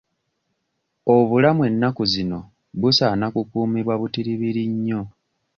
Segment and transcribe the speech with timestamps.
[1.15, 2.39] Obulamu ennaku zino
[2.79, 5.01] busaana kukuumibwa butiribiri nnyo.